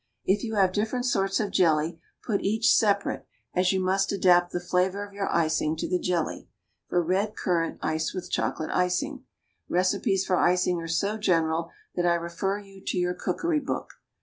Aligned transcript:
If 0.25 0.43
you 0.43 0.55
have 0.55 0.71
different 0.73 1.05
sorts 1.05 1.39
of 1.39 1.51
jelly, 1.51 2.01
put 2.25 2.41
each 2.41 2.73
separate, 2.73 3.27
as 3.53 3.71
you 3.71 3.79
must 3.79 4.11
adapt 4.11 4.51
the 4.51 4.59
flavor 4.59 5.05
of 5.05 5.13
your 5.13 5.31
icing 5.31 5.75
to 5.75 5.87
the 5.87 5.99
jelly. 5.99 6.47
For 6.89 7.03
red 7.03 7.35
currant, 7.35 7.77
ice 7.83 8.11
with 8.11 8.31
chocolate 8.31 8.71
icing. 8.73 9.25
Recipes 9.69 10.25
for 10.25 10.37
icing 10.37 10.81
are 10.81 10.87
so 10.87 11.19
general 11.19 11.69
that 11.93 12.07
I 12.07 12.15
refer 12.15 12.57
you 12.57 12.81
to 12.83 12.97
your 12.97 13.13
cookery 13.13 13.59
book. 13.59 13.93